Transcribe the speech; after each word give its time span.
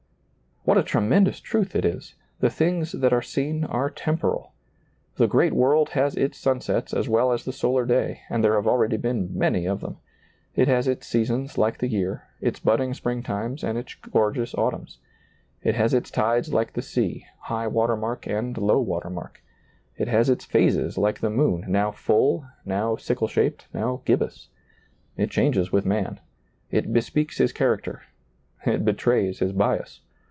What 0.63 0.77
a 0.77 0.83
tremendous 0.83 1.39
truth 1.39 1.75
it 1.75 1.83
is! 1.83 2.13
The 2.39 2.51
things 2.51 2.91
that 2.91 3.11
are 3.11 3.23
seen 3.23 3.63
are 3.63 3.89
temporal. 3.89 4.53
The 5.15 5.25
great 5.25 5.53
world 5.53 5.89
has 5.89 6.15
its 6.15 6.37
sunsets 6.37 6.93
as 6.93 7.09
well 7.09 7.31
as 7.31 7.43
the 7.45 7.51
solar 7.51 7.83
day, 7.83 8.21
and 8.29 8.43
there 8.43 8.53
have 8.53 8.67
already 8.67 8.95
been 8.97 9.35
many 9.35 9.65
of 9.67 9.79
them. 9.81 9.97
It 10.53 10.67
has 10.67 10.87
its 10.87 11.07
seasons 11.07 11.57
like 11.57 11.79
the 11.79 11.87
year, 11.87 12.27
its 12.41 12.59
budding 12.59 12.93
spring 12.93 13.23
times 13.23 13.63
and 13.63 13.75
its 13.75 13.95
gor 13.95 14.31
geous 14.31 14.53
autumns. 14.55 14.99
It 15.63 15.73
has 15.73 15.95
its 15.95 16.11
tides 16.11 16.53
like 16.53 16.73
the 16.73 16.83
sea, 16.83 17.25
high 17.39 17.65
water 17.65 17.97
mark 17.97 18.27
and 18.27 18.55
low 18.55 18.79
water 18.79 19.09
mark. 19.09 19.41
It 19.97 20.09
has 20.09 20.29
its 20.29 20.45
phases 20.45 20.95
like 20.95 21.21
the 21.21 21.31
moon, 21.31 21.65
now 21.69 21.89
full, 21.91 22.45
now 22.65 22.97
sickle 22.97 23.27
shaped, 23.27 23.65
now 23.73 24.03
gibbous. 24.05 24.49
It 25.17 25.31
changes 25.31 25.71
with 25.71 25.87
man. 25.87 26.19
It 26.69 26.93
bespeaks 26.93 27.39
his 27.39 27.51
cliaracter. 27.51 28.01
It 28.63 28.85
betrays 28.85 29.39
his 29.39 29.53
bias. 29.53 30.01